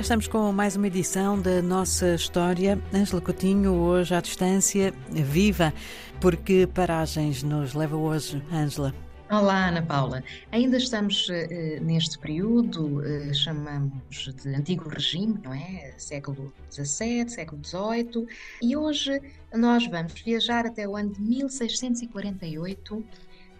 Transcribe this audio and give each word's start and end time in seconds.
Estamos 0.00 0.26
com 0.26 0.50
mais 0.50 0.76
uma 0.76 0.86
edição 0.86 1.40
da 1.40 1.60
nossa 1.60 2.14
história. 2.14 2.82
Ângela 2.92 3.20
Coutinho, 3.20 3.74
hoje 3.74 4.14
à 4.14 4.20
distância, 4.22 4.94
viva. 5.10 5.74
Porque 6.22 6.66
paragens 6.66 7.42
nos 7.42 7.74
leva 7.74 7.96
hoje, 7.96 8.42
Ângela? 8.50 8.94
Olá, 9.30 9.68
Ana 9.68 9.82
Paula. 9.82 10.24
Ainda 10.50 10.78
estamos 10.78 11.28
uh, 11.28 11.84
neste 11.84 12.18
período, 12.18 13.00
uh, 13.00 13.34
chamamos 13.34 14.34
de 14.42 14.48
Antigo 14.48 14.88
Regime, 14.88 15.38
não 15.44 15.52
é? 15.52 15.92
Século 15.98 16.50
XVII, 16.72 17.28
século 17.28 17.62
XVIII, 17.62 18.26
e 18.62 18.74
hoje 18.74 19.20
nós 19.54 19.86
vamos 19.86 20.18
viajar 20.22 20.64
até 20.64 20.88
o 20.88 20.96
ano 20.96 21.12
de 21.12 21.20
1648 21.20 23.04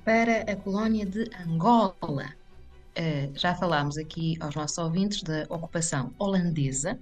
para 0.05 0.41
a 0.51 0.57
colónia 0.57 1.05
de 1.05 1.31
Angola. 1.47 2.40
Uh, 2.91 3.31
já 3.39 3.55
falámos 3.55 3.97
aqui 3.97 4.37
aos 4.41 4.55
nossos 4.55 4.77
ouvintes 4.79 5.23
da 5.23 5.47
ocupação 5.49 6.13
holandesa, 6.19 6.99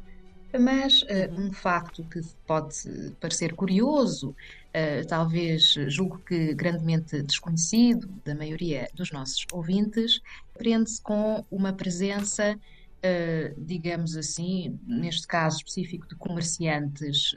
mas 0.57 1.03
uh, 1.03 1.07
um 1.37 1.53
facto 1.53 2.05
que 2.05 2.21
pode 2.47 2.77
parecer 3.21 3.55
curioso, 3.55 4.31
uh, 4.31 5.07
talvez 5.07 5.75
julgo 5.89 6.19
que 6.19 6.55
grandemente 6.55 7.23
desconhecido 7.23 8.09
da 8.25 8.35
maioria 8.35 8.89
dos 8.95 9.11
nossos 9.11 9.45
ouvintes, 9.53 10.21
prende-se 10.55 11.03
com 11.03 11.45
uma 11.51 11.73
presença, 11.73 12.57
uh, 12.57 13.61
digamos 13.61 14.17
assim, 14.17 14.79
neste 14.87 15.27
caso 15.27 15.59
específico 15.59 16.09
de 16.09 16.15
comerciantes 16.15 17.35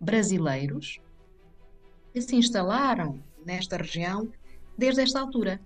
brasileiros, 0.00 1.00
que 2.12 2.20
se 2.20 2.36
instalaram 2.36 3.18
nesta 3.44 3.76
região 3.76 4.30
desde 4.78 5.00
esta 5.02 5.20
altura. 5.20 5.60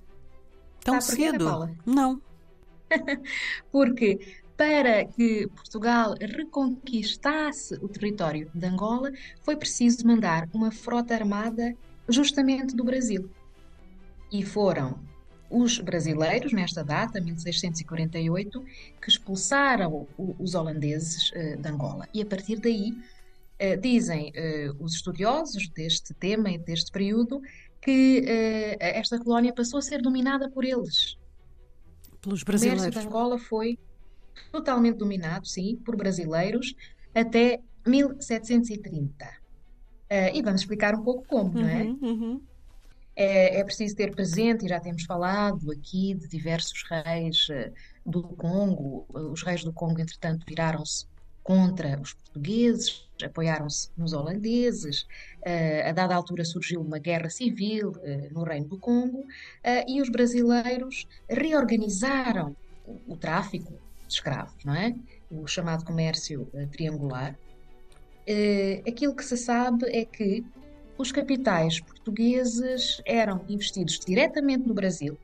Tão 0.84 1.00
cedo? 1.00 1.76
Não. 1.84 2.20
Porque 3.70 4.18
para 4.56 5.06
que 5.06 5.46
Portugal 5.48 6.14
reconquistasse 6.20 7.74
o 7.76 7.88
território 7.88 8.50
de 8.54 8.66
Angola, 8.66 9.10
foi 9.42 9.56
preciso 9.56 10.06
mandar 10.06 10.46
uma 10.52 10.70
frota 10.70 11.14
armada 11.14 11.74
justamente 12.06 12.76
do 12.76 12.84
Brasil. 12.84 13.30
E 14.30 14.44
foram 14.44 15.00
os 15.50 15.78
brasileiros, 15.78 16.52
nesta 16.52 16.84
data, 16.84 17.20
1648, 17.20 18.62
que 19.00 19.08
expulsaram 19.08 20.06
os 20.16 20.54
holandeses 20.54 21.30
uh, 21.30 21.56
de 21.60 21.68
Angola. 21.68 22.06
E 22.14 22.20
a 22.20 22.26
partir 22.26 22.60
daí, 22.60 22.92
uh, 22.92 23.80
dizem 23.80 24.30
uh, 24.30 24.76
os 24.84 24.94
estudiosos 24.94 25.68
deste 25.70 26.12
tema 26.14 26.50
e 26.50 26.58
deste 26.58 26.92
período, 26.92 27.40
que 27.80 28.26
esta 28.78 29.18
colónia 29.18 29.52
passou 29.54 29.78
a 29.78 29.82
ser 29.82 30.02
dominada 30.02 30.50
por 30.50 30.64
eles. 30.64 31.16
Pelos 32.20 32.42
brasileiros. 32.42 32.82
O 32.82 32.86
comércio 32.86 33.00
de 33.00 33.06
Angola 33.06 33.38
foi 33.38 33.78
totalmente 34.50 34.96
dominado, 34.96 35.46
sim, 35.46 35.76
por 35.76 35.96
brasileiros 35.96 36.74
até 37.14 37.60
1730. 37.86 39.24
Uh, 39.24 39.28
eh, 40.08 40.36
e 40.36 40.42
vamos 40.42 40.62
explicar 40.62 40.94
um 40.94 41.02
pouco 41.02 41.26
como, 41.26 41.56
uhum, 41.56 41.62
não 41.62 41.68
é? 41.68 41.82
Uhum, 41.82 41.98
uhum. 42.02 42.42
é? 43.14 43.60
É 43.60 43.64
preciso 43.64 43.96
ter 43.96 44.14
presente, 44.14 44.64
e 44.64 44.68
já 44.68 44.80
temos 44.80 45.04
falado 45.04 45.70
aqui 45.70 46.14
de 46.14 46.28
diversos 46.28 46.84
reis 46.88 47.48
uh, 47.48 47.72
do 48.04 48.22
Congo. 48.22 49.06
Uh, 49.10 49.32
os 49.32 49.42
reis 49.42 49.64
do 49.64 49.72
Congo, 49.72 50.00
entretanto, 50.00 50.44
viraram-se 50.46 51.06
contra 51.42 52.00
os 52.00 52.14
portugueses, 52.14 53.08
apoiaram-se 53.22 53.90
nos 53.96 54.12
holandeses. 54.12 55.06
a 55.86 55.92
dada 55.92 56.14
altura 56.14 56.44
surgiu 56.44 56.80
uma 56.80 56.98
guerra 56.98 57.30
civil 57.30 57.92
no 58.30 58.42
Reino 58.44 58.68
do 58.68 58.78
Congo 58.78 59.24
e 59.86 60.00
os 60.00 60.08
brasileiros 60.08 61.06
reorganizaram 61.28 62.56
o, 63.06 63.16
tráfico 63.16 63.72
de 64.06 64.14
escravos, 64.14 64.64
não 64.64 64.74
é? 64.74 64.94
O 65.30 65.46
chamado 65.46 65.84
comércio 65.84 66.48
triangular. 66.72 67.38
Aquilo 68.86 69.14
que 69.14 69.24
se 69.24 69.36
sabe 69.36 69.86
é 69.86 70.04
que 70.04 70.44
os 70.96 71.10
capitais 71.10 71.80
portugueses 71.80 73.00
eram 73.06 73.44
investidos 73.48 73.98
diretamente 73.98 74.68
no 74.68 74.74
Brasil 74.74 75.18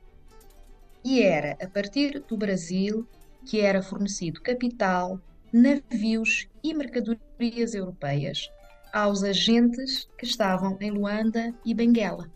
e 1.05 1.23
era 1.23 1.57
a 1.63 1.69
partir 1.69 2.21
do 2.27 2.37
Brasil 2.37 3.07
que 3.45 3.61
era 3.61 3.83
fornecido 3.83 4.41
capital, 4.41 5.21
navios 5.53 6.49
e 6.63 6.75
mercadorias 6.75 7.75
europeias 7.75 8.49
aos 8.93 9.23
agentes 9.23 10.09
que 10.19 10.25
estavam 10.25 10.77
em 10.81 10.91
Luanda 10.91 11.55
e 11.65 11.75
Benguela 11.75 12.31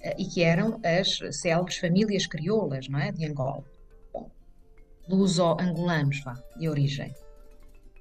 eh, 0.00 0.14
e 0.18 0.24
que 0.24 0.42
eram 0.42 0.80
as 0.84 1.18
célebres 1.36 1.78
famílias 1.78 2.26
crioulas, 2.26 2.88
não 2.88 2.98
é, 2.98 3.10
de 3.12 3.24
Angola 3.26 3.64
luso-angolanos 5.08 6.22
de 6.58 6.68
origem. 6.68 7.14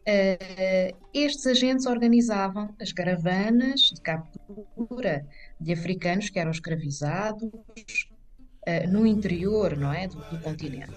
Uh, 0.07 0.95
estes 1.13 1.47
agentes 1.47 1.87
organizavam 1.87 2.75
as 2.79 2.91
caravanas 2.91 3.91
de 3.93 4.01
captura 4.01 5.25
de 5.59 5.73
africanos 5.73 6.29
que 6.29 6.37
eram 6.37 6.51
escravizados 6.51 7.43
uh, 7.43 8.87
no 8.87 9.07
interior 9.07 9.75
não 9.75 9.91
é, 9.91 10.07
do, 10.07 10.17
do 10.29 10.39
continente. 10.41 10.93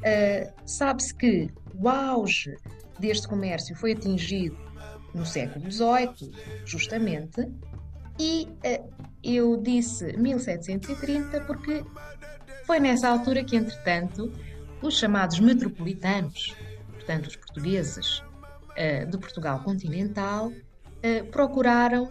Uh, 0.00 0.52
Sabe-se 0.66 1.14
que 1.14 1.50
o 1.74 1.88
auge 1.88 2.56
deste 2.98 3.26
comércio 3.28 3.74
foi 3.76 3.92
atingido 3.92 4.56
no 5.14 5.26
século 5.26 5.70
XVIII, 5.70 6.30
justamente, 6.64 7.48
e 8.18 8.46
eu 9.22 9.56
disse 9.56 10.16
1730 10.16 11.40
porque 11.42 11.84
foi 12.64 12.78
nessa 12.78 13.08
altura 13.08 13.42
que, 13.42 13.56
entretanto, 13.56 14.32
os 14.82 14.96
chamados 14.96 15.40
metropolitanos, 15.40 16.54
portanto 16.92 17.26
os 17.26 17.36
portugueses 17.36 18.20
uh, 18.20 19.06
de 19.10 19.18
Portugal 19.18 19.62
continental, 19.62 20.48
uh, 20.48 21.24
procuraram 21.30 22.10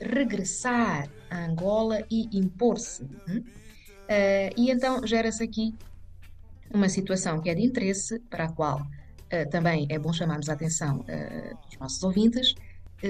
regressar 0.00 1.08
a 1.30 1.44
Angola 1.44 2.02
e 2.10 2.28
impor-se. 2.38 3.02
Uh, 3.02 4.50
e 4.56 4.70
então 4.70 5.06
gera-se 5.06 5.42
aqui 5.42 5.74
uma 6.72 6.88
situação 6.88 7.40
que 7.40 7.50
é 7.50 7.54
de 7.54 7.62
interesse, 7.62 8.18
para 8.30 8.44
a 8.44 8.52
qual 8.52 8.86
também 9.50 9.86
é 9.90 9.98
bom 9.98 10.12
chamarmos 10.12 10.48
a 10.48 10.54
atenção 10.54 11.04
dos 11.66 11.78
nossos 11.78 12.02
ouvintes, 12.02 12.54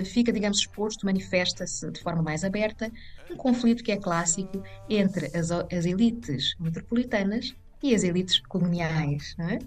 fica, 0.04 0.32
digamos, 0.32 0.58
exposto, 0.58 1.06
manifesta-se 1.06 1.90
de 1.90 2.00
forma 2.00 2.22
mais 2.22 2.44
aberta 2.44 2.90
um 3.30 3.36
conflito 3.36 3.82
que 3.82 3.92
é 3.92 3.96
clássico 3.96 4.62
entre 4.88 5.26
as, 5.36 5.50
as 5.50 5.86
elites 5.86 6.54
metropolitanas 6.58 7.54
e 7.82 7.94
as 7.94 8.02
elites 8.02 8.40
coloniais. 8.40 9.36
É? 9.38 9.58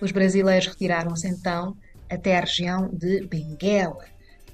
Os 0.00 0.12
brasileiros 0.12 0.68
retiraram-se 0.68 1.26
então 1.26 1.76
até 2.08 2.38
a 2.38 2.40
região 2.40 2.88
de 2.88 3.26
Benguela, 3.26 4.04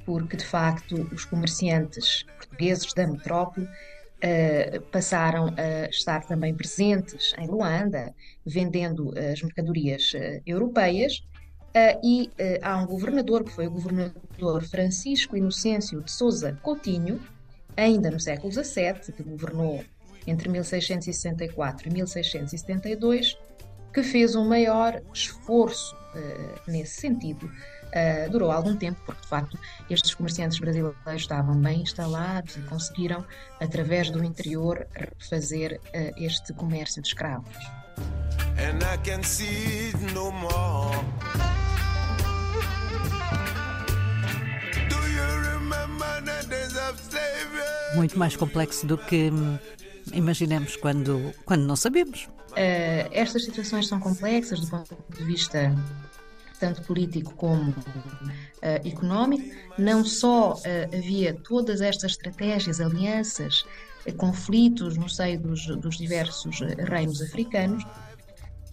porque 0.04 0.36
de 0.36 0.44
facto 0.44 1.08
os 1.12 1.24
comerciantes 1.24 2.24
portugueses 2.38 2.92
da 2.94 3.06
metrópole 3.06 3.68
uh, 4.24 4.80
passaram 4.90 5.54
a 5.56 5.88
estar 5.88 6.24
também 6.26 6.54
presentes 6.54 7.34
em 7.38 7.46
Luanda, 7.46 8.14
vendendo 8.44 9.12
as 9.18 9.42
mercadorias 9.42 10.12
uh, 10.14 10.40
europeias. 10.46 11.22
Uh, 11.76 11.98
e 12.04 12.30
há 12.62 12.76
um 12.78 12.86
governador, 12.86 13.42
que 13.42 13.50
foi 13.50 13.66
o 13.66 13.70
governador 13.70 14.62
Francisco 14.62 15.36
Inocêncio 15.36 16.00
de 16.00 16.10
Souza 16.10 16.56
Coutinho, 16.62 17.20
ainda 17.76 18.10
no 18.10 18.20
século 18.20 18.52
XVII, 18.52 19.12
que 19.14 19.22
governou 19.24 19.84
entre 20.26 20.48
1664 20.48 21.88
e 21.88 21.92
1672, 21.92 23.36
que 23.94 24.02
fez 24.02 24.34
um 24.34 24.46
maior 24.46 25.00
esforço 25.12 25.94
uh, 26.14 26.70
nesse 26.70 27.00
sentido. 27.00 27.46
Uh, 27.46 28.28
durou 28.28 28.50
algum 28.50 28.76
tempo, 28.76 29.00
porque 29.06 29.22
de 29.22 29.28
facto 29.28 29.58
estes 29.88 30.12
comerciantes 30.14 30.58
brasileiros 30.58 30.96
estavam 31.14 31.56
bem 31.60 31.82
instalados 31.82 32.56
e 32.56 32.60
conseguiram, 32.62 33.24
através 33.60 34.10
do 34.10 34.24
interior, 34.24 34.84
fazer 35.30 35.80
uh, 35.94 36.22
este 36.22 36.52
comércio 36.54 37.00
de 37.00 37.06
escravos. 37.08 37.56
Muito 47.94 48.18
mais 48.18 48.34
complexo 48.34 48.84
do 48.88 48.98
que 48.98 49.30
hum, 49.30 49.56
imaginemos 50.12 50.76
quando, 50.76 51.32
quando 51.44 51.64
não 51.64 51.76
sabemos. 51.76 52.28
Uh, 52.52 53.08
estas 53.10 53.44
situações 53.44 53.88
são 53.88 53.98
complexas 53.98 54.60
do 54.60 54.68
ponto 54.68 54.96
de 55.16 55.24
vista 55.24 55.74
tanto 56.60 56.82
político 56.82 57.34
como 57.34 57.70
uh, 57.70 57.74
económico. 58.84 59.54
Não 59.76 60.04
só 60.04 60.52
uh, 60.52 60.96
havia 60.96 61.34
todas 61.34 61.80
estas 61.80 62.12
estratégias, 62.12 62.80
alianças, 62.80 63.64
conflitos 64.18 64.96
no 64.96 65.08
seio 65.08 65.40
dos, 65.40 65.66
dos 65.78 65.96
diversos 65.96 66.60
reinos 66.60 67.22
africanos, 67.22 67.82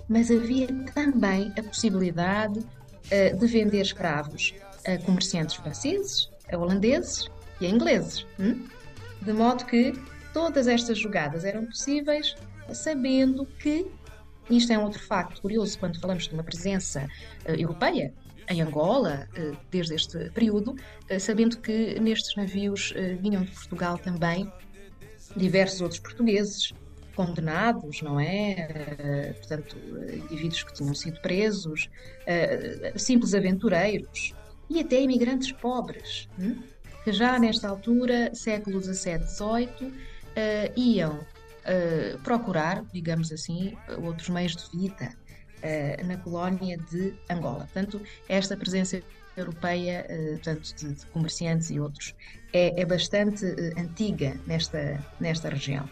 mas 0.10 0.30
havia 0.30 0.68
também 0.94 1.54
a 1.58 1.64
possibilidade 1.64 2.60
de 3.10 3.48
vender 3.48 3.82
escravos 3.82 4.54
a 4.86 4.98
comerciantes 5.06 5.56
franceses, 5.56 6.30
a 6.52 6.58
holandeses 6.58 7.30
e 7.62 7.66
a 7.66 7.70
ingleses. 7.70 8.26
Hum? 8.38 8.68
De 9.22 9.32
modo 9.32 9.66
que 9.66 9.94
Todas 10.34 10.68
estas 10.68 10.98
jogadas 10.98 11.44
eram 11.44 11.66
possíveis 11.66 12.36
sabendo 12.74 13.46
que, 13.60 13.86
isto 14.50 14.72
é 14.72 14.78
um 14.78 14.84
outro 14.84 15.00
facto 15.00 15.42
curioso 15.42 15.78
quando 15.78 16.00
falamos 16.00 16.28
de 16.28 16.34
uma 16.34 16.44
presença 16.44 17.08
uh, 17.46 17.52
europeia 17.52 18.14
em 18.50 18.62
Angola, 18.62 19.30
desde 19.70 19.96
este 19.96 20.30
período, 20.32 20.76
sabendo 21.22 21.58
que 21.58 21.98
nestes 22.02 22.36
navios 22.36 22.94
vinham 23.22 23.44
de 23.44 23.52
Portugal 23.52 23.98
também 23.98 24.52
diversos 25.38 25.80
outros 25.80 26.02
portugueses 26.02 26.74
condenados, 27.16 28.02
não 28.02 28.20
é? 28.20 29.34
Portanto, 29.38 29.78
indivíduos 30.30 30.64
que 30.64 30.74
tinham 30.74 30.94
sido 30.94 31.22
presos, 31.22 31.90
simples 32.98 33.34
aventureiros 33.34 34.34
e 34.70 34.82
até 34.82 35.02
imigrantes 35.02 35.52
pobres, 35.54 36.28
hum? 36.38 36.62
que 37.04 37.12
já 37.12 37.40
nesta 37.40 37.70
altura, 37.70 38.34
século 38.34 38.82
XVII, 38.82 39.28
XVIII, 39.28 39.94
iam 40.76 41.20
procurar, 42.24 42.84
digamos 42.92 43.32
assim, 43.32 43.78
outros 44.04 44.30
meios 44.30 44.56
de 44.56 44.78
vida 44.78 45.16
uh, 45.62 46.08
na 46.08 46.18
colónia 46.18 46.78
de 46.78 47.14
Angola. 47.30 47.60
Portanto, 47.72 48.02
esta 48.28 48.58
presença 48.58 49.02
europeia, 49.38 50.06
uh, 50.10 50.32
portanto, 50.34 50.76
de, 50.76 50.94
de, 50.94 51.06
comerciantes 51.08 51.70
e 51.70 51.80
outros, 51.80 52.16
é, 52.54 52.82
é 52.82 52.86
bastante 52.86 53.46
uh, 53.46 53.80
antiga 53.80 54.36
nesta, 54.46 55.04
nesta 55.20 55.50
região. 55.50 55.90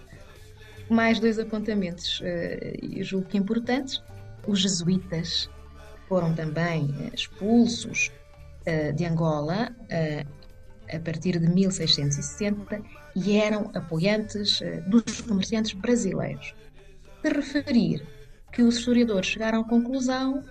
Mais 0.90 1.20
dois 1.20 1.38
apontamentos, 1.40 2.20
uh, 2.22 3.04
julgo 3.04 3.28
que 3.28 3.38
importantes. 3.38 4.04
Os 4.48 4.62
jesuítas 4.62 5.50
foram 6.08 6.34
também 6.34 7.12
expulsos 7.14 8.12
de 8.96 9.06
Angola 9.06 9.76
a 10.94 11.00
partir 11.00 11.40
de 11.40 11.48
1660 11.48 12.82
e 13.16 13.38
eram 13.38 13.72
apoiantes 13.74 14.62
dos 14.88 15.22
comerciantes 15.22 15.74
brasileiros. 15.74 16.54
De 17.24 17.30
referir 17.30 18.06
que 18.52 18.62
os 18.62 18.78
historiadores 18.78 19.30
chegaram 19.30 19.62
à 19.62 19.64
conclusão 19.64 20.44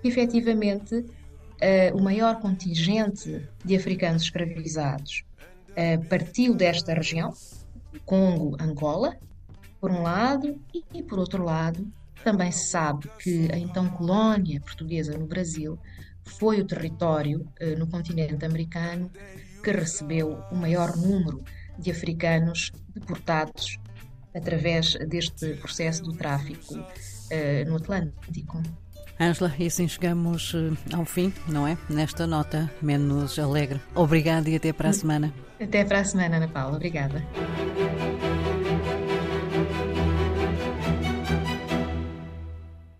que, 0.00 0.08
efetivamente, 0.08 0.94
uh, 0.96 1.96
o 1.96 2.02
maior 2.02 2.40
contingente 2.40 3.46
de 3.64 3.76
africanos 3.76 4.22
escravizados 4.22 5.24
uh, 5.70 6.04
partiu 6.08 6.54
desta 6.54 6.94
região, 6.94 7.32
Congo, 8.04 8.56
Angola, 8.60 9.16
por 9.80 9.90
um 9.90 10.02
lado, 10.02 10.60
e, 10.92 11.02
por 11.02 11.18
outro 11.18 11.44
lado, 11.44 11.86
também 12.22 12.50
se 12.50 12.68
sabe 12.70 13.10
que 13.18 13.50
a 13.52 13.58
então 13.58 13.88
colónia 13.90 14.60
portuguesa 14.60 15.16
no 15.16 15.26
Brasil 15.26 15.78
foi 16.24 16.60
o 16.60 16.66
território 16.66 17.46
no 17.76 17.86
continente 17.86 18.42
americano 18.46 19.10
que 19.64 19.72
recebeu 19.72 20.38
o 20.52 20.54
maior 20.54 20.94
número 20.94 21.42
de 21.78 21.90
africanos 21.90 22.70
deportados 22.94 23.78
através 24.34 24.94
deste 25.08 25.54
processo 25.54 26.02
do 26.02 26.12
tráfico 26.12 26.74
uh, 26.74 27.68
no 27.68 27.76
Atlântico. 27.76 28.62
Ângela, 29.18 29.54
e 29.58 29.66
assim 29.66 29.86
chegamos 29.86 30.52
eh, 30.54 30.94
ao 30.94 31.04
fim, 31.04 31.32
não 31.46 31.68
é? 31.68 31.78
Nesta 31.88 32.26
nota 32.26 32.68
menos 32.82 33.38
alegre. 33.38 33.80
Obrigada 33.94 34.50
e 34.50 34.56
até 34.56 34.72
para 34.72 34.88
a 34.88 34.92
semana. 34.92 35.32
Até 35.60 35.84
para 35.84 36.00
a 36.00 36.04
semana, 36.04 36.36
Ana 36.38 36.48
Paula. 36.48 36.74
Obrigada. 36.74 37.24